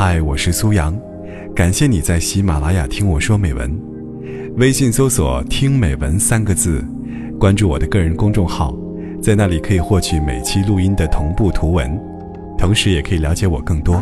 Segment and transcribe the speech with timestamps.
[0.00, 0.96] 嗨，我是苏阳，
[1.56, 3.68] 感谢你在喜马拉雅听我说美文。
[4.56, 6.84] 微信搜索“听美文”三个字，
[7.36, 8.72] 关注我的个人公众号，
[9.20, 12.00] 在那里可以获取每期录音的同步图文，
[12.56, 14.00] 同时也可以了解我更多。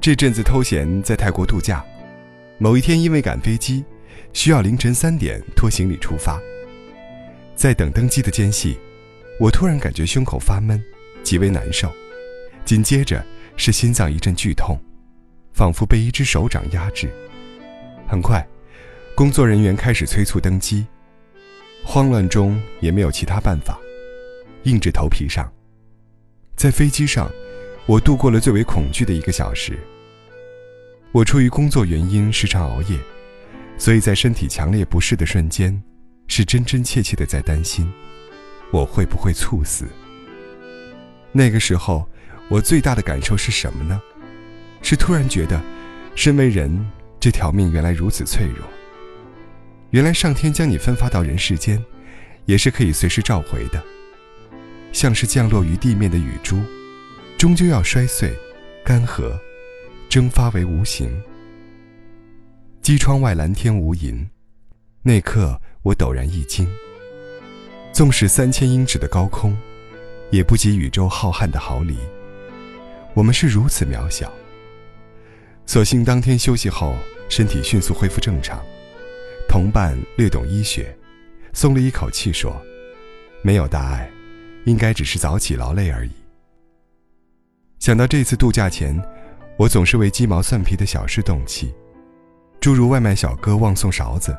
[0.00, 1.84] 这阵子偷闲在泰国度假，
[2.58, 3.84] 某一天因为赶飞机，
[4.32, 6.40] 需要凌晨三点拖行李出发。
[7.54, 8.78] 在等登机的间隙，
[9.40, 10.82] 我突然感觉胸口发闷，
[11.22, 11.90] 极为难受，
[12.64, 13.24] 紧接着
[13.56, 14.78] 是心脏一阵剧痛，
[15.52, 17.08] 仿佛被一只手掌压制。
[18.06, 18.46] 很快，
[19.14, 20.86] 工作人员开始催促登机，
[21.84, 23.78] 慌乱中也没有其他办法，
[24.64, 25.50] 硬着头皮上。
[26.56, 27.30] 在飞机上，
[27.86, 29.78] 我度过了最为恐惧的一个小时。
[31.12, 32.98] 我出于工作原因时常熬夜，
[33.78, 35.82] 所以在身体强烈不适的瞬间，
[36.28, 37.90] 是真真切切的在担心，
[38.72, 39.86] 我会不会猝死。
[41.32, 42.08] 那个时候，
[42.48, 44.00] 我最大的感受是什么呢？
[44.82, 45.60] 是突然觉得，
[46.14, 48.66] 身为人，这条命原来如此脆弱。
[49.90, 51.82] 原来上天将你分发到人世间，
[52.44, 53.82] 也是可以随时召回的。
[54.92, 56.60] 像是降落于地面的雨珠，
[57.36, 58.32] 终究要摔碎、
[58.84, 59.32] 干涸。
[60.08, 61.10] 蒸发为无形。
[62.86, 64.24] 机窗外蓝天无垠，
[65.02, 66.64] 那刻我陡然一惊。
[67.92, 69.58] 纵使三千英尺的高空，
[70.30, 71.96] 也不及宇宙浩瀚的毫厘。
[73.12, 74.32] 我们是如此渺小。
[75.66, 76.94] 所幸当天休息后，
[77.28, 78.64] 身体迅速恢复正常。
[79.48, 80.96] 同伴略懂医学，
[81.52, 82.56] 松了一口气说
[83.42, 84.08] ：“没有大碍，
[84.64, 86.12] 应该只是早起劳累而已。”
[87.80, 88.96] 想到这次度假前。
[89.58, 91.74] 我总是为鸡毛蒜皮的小事动气，
[92.66, 94.36] 诸如外卖小哥忘送勺子，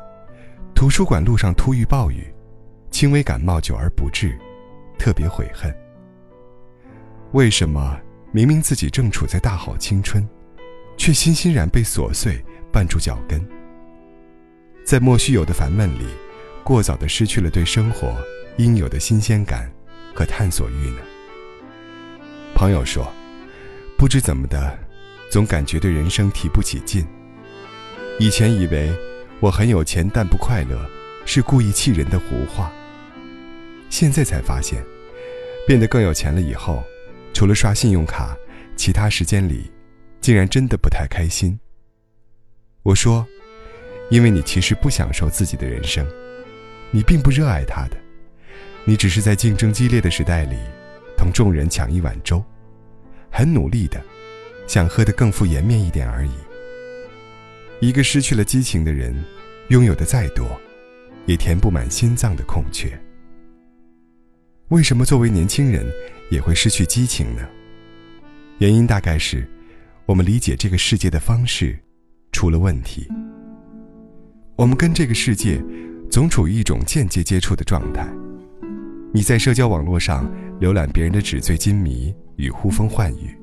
[0.74, 2.30] 图书馆路上突遇暴雨，
[2.90, 4.38] 轻微感冒久而不治，
[4.98, 5.74] 特别悔恨。
[7.32, 7.98] 为什么
[8.30, 10.28] 明明自己正处在大好青春，
[10.98, 12.38] 却欣欣然被琐碎
[12.70, 13.42] 绊住脚跟？
[14.84, 16.06] 在莫须有的烦闷里，
[16.62, 18.14] 过早的失去了对生活
[18.58, 19.72] 应有的新鲜感
[20.14, 20.98] 和探索欲呢？
[22.54, 23.10] 朋友说，
[23.96, 24.78] 不知怎么的。
[25.30, 27.06] 总感觉对人生提不起劲。
[28.20, 28.92] 以前以为
[29.38, 30.84] 我很有钱但不快乐，
[31.24, 32.72] 是故意气人的胡话。
[33.88, 34.84] 现在才发现，
[35.68, 36.82] 变得更有钱了以后，
[37.32, 38.36] 除了刷信用卡，
[38.74, 39.70] 其他时间里，
[40.20, 41.56] 竟然真的不太开心。
[42.82, 43.24] 我说，
[44.10, 46.04] 因为你其实不享受自己的人生，
[46.90, 47.96] 你并不热爱他的，
[48.84, 50.56] 你只是在竞争激烈的时代里，
[51.16, 52.44] 同众人抢一碗粥，
[53.30, 54.02] 很努力的。
[54.66, 56.32] 想喝得更富颜面一点而已。
[57.80, 59.14] 一个失去了激情的人，
[59.68, 60.44] 拥有的再多，
[61.26, 62.90] 也填不满心脏的空缺。
[64.68, 65.86] 为什么作为年轻人
[66.28, 67.48] 也会失去激情呢？
[68.58, 69.48] 原因大概是，
[70.06, 71.78] 我们理解这个世界的方式
[72.32, 73.06] 出了问题。
[74.56, 75.62] 我们跟这个世界
[76.10, 78.08] 总处于一种间接接触的状态。
[79.14, 80.28] 你在社交网络上
[80.60, 83.38] 浏览别人的纸醉金迷与呼风唤雨。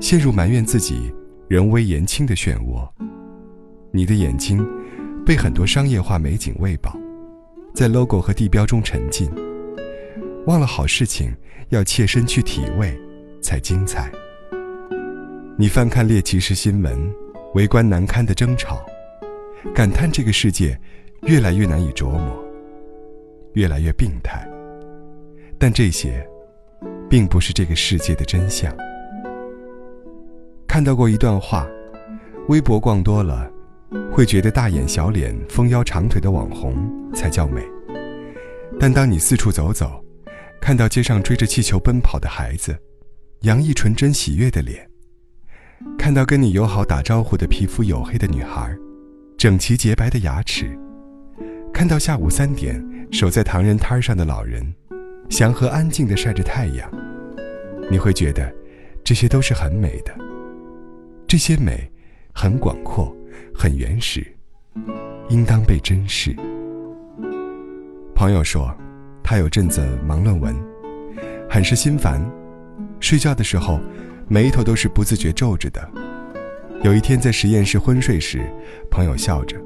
[0.00, 1.10] 陷入埋怨自己
[1.48, 2.86] 人微言轻的漩涡，
[3.90, 4.66] 你的眼睛
[5.24, 6.96] 被很多商业化美景喂饱，
[7.74, 9.30] 在 logo 和地标中沉浸，
[10.46, 11.34] 忘了好事情
[11.70, 12.98] 要切身去体味
[13.40, 14.10] 才精彩。
[15.56, 16.96] 你翻看猎奇式新闻，
[17.54, 18.84] 围观难堪的争吵，
[19.74, 20.78] 感叹这个世界
[21.22, 22.44] 越来越难以琢磨，
[23.54, 24.46] 越来越病态。
[25.58, 26.24] 但这些，
[27.10, 28.72] 并不是这个世界的真相。
[30.68, 31.66] 看到过一段话，
[32.48, 33.50] 微博逛多了，
[34.12, 36.74] 会觉得大眼小脸、丰腰长腿的网红
[37.14, 37.62] 才叫美。
[38.78, 40.04] 但当你四处走走，
[40.60, 42.76] 看到街上追着气球奔跑的孩子，
[43.40, 44.78] 洋溢纯真喜悦的脸；
[45.96, 48.76] 看到跟你友好打招呼的皮肤黝黑的女孩，
[49.36, 50.66] 整齐洁白的牙齿；
[51.72, 54.74] 看到下午三点守在唐人摊上的老人，
[55.28, 56.90] 祥和安静地晒着太阳，
[57.90, 58.52] 你会觉得
[59.02, 60.14] 这些都是很美的。
[61.26, 61.90] 这些美，
[62.32, 63.14] 很广阔，
[63.60, 64.24] 很原始，
[65.30, 66.32] 应当被珍视。
[68.14, 68.72] 朋友说，
[69.20, 70.54] 他有阵子忙论文，
[71.50, 72.24] 很是心烦，
[73.00, 73.80] 睡觉的时候，
[74.28, 75.90] 眉头都是不自觉皱着的。
[76.84, 78.48] 有一天在实验室昏睡时，
[78.92, 79.60] 朋友笑着，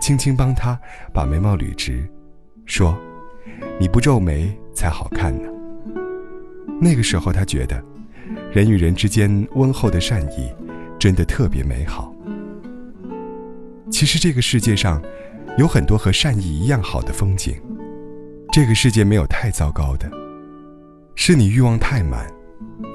[0.00, 0.76] 轻轻帮他
[1.14, 2.04] 把眉毛捋直，
[2.66, 2.98] 说
[3.78, 5.48] ：“你不皱眉才好看呢。”
[6.82, 7.80] 那个时候，他觉得，
[8.50, 10.52] 人与人之间温厚的善意。
[10.98, 12.11] 真的特别美好。
[14.02, 15.00] 其实这个世界上，
[15.56, 17.54] 有很多和善意一样好的风景。
[18.50, 20.10] 这个世界没有太糟糕的，
[21.14, 22.26] 是你欲望太满，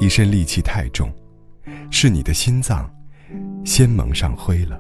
[0.01, 1.09] 一身戾气太重，
[1.89, 2.92] 是你的心脏
[3.63, 4.77] 先蒙上灰了。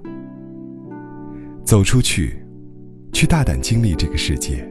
[1.63, 2.45] 走出去，
[3.13, 4.69] 去大胆经历这个世界，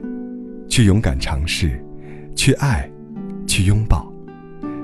[0.69, 1.83] 去勇敢尝试，
[2.35, 2.87] 去爱，
[3.47, 4.13] 去拥抱，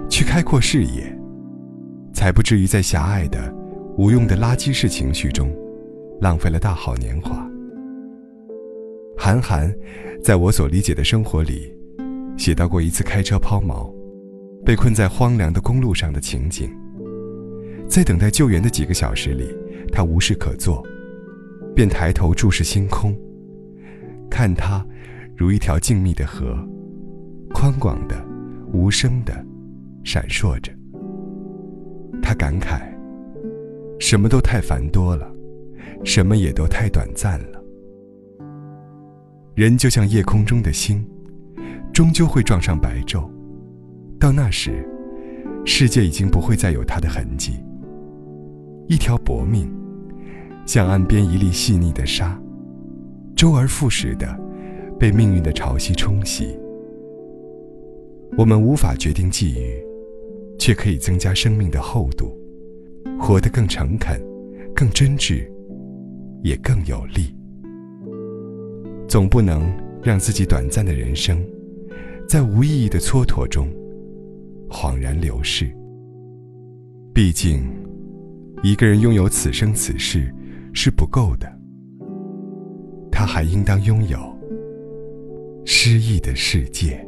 [0.10, 1.16] 去开阔视野，
[2.16, 3.54] 才不至于在狭隘的、
[3.96, 5.56] 无用的垃圾式情绪中。
[6.20, 7.48] 浪费了大好年华。
[9.18, 9.74] 韩寒，
[10.22, 11.74] 在我所理解的生活里，
[12.38, 13.94] 写到过一次开车抛锚，
[14.66, 16.70] 被困在荒凉的公路上的情景。
[17.88, 19.48] 在等待救援的几个小时里，
[19.92, 20.84] 他无事可做，
[21.76, 23.16] 便抬头注视星空，
[24.30, 24.86] 看它
[25.36, 26.58] 如一条静谧的河，
[27.54, 28.16] 宽广的、
[28.72, 29.46] 无声的，
[30.04, 30.72] 闪烁着。
[32.22, 32.82] 他感慨：
[34.00, 35.33] 什么都太繁多了。
[36.04, 37.64] 什么也都太短暂了。
[39.56, 41.06] 人就像夜空中的星，
[41.94, 43.30] 终究会撞上白昼。
[44.20, 44.84] 到那时，
[45.66, 47.54] 世界已经不会再有它的痕迹。
[48.88, 49.72] 一条薄命，
[50.66, 52.42] 像岸边一粒细腻的沙，
[53.36, 54.40] 周而复始的
[55.00, 56.58] 被命运的潮汐冲洗。
[58.38, 59.86] 我们无法决定际遇，
[60.58, 62.36] 却可以增加生命的厚度，
[63.20, 64.20] 活得更诚恳，
[64.74, 65.48] 更真挚。
[66.44, 67.36] 也更有力。
[69.08, 69.64] 总不能
[70.04, 71.44] 让自己短暂的人生，
[72.28, 73.68] 在无意义的蹉跎中
[74.70, 75.72] 恍然流逝。
[77.14, 77.64] 毕竟，
[78.64, 80.34] 一个人拥有此生此世
[80.74, 81.48] 是不够的，
[83.12, 84.20] 他还应当拥有
[85.64, 87.06] 诗意的世界。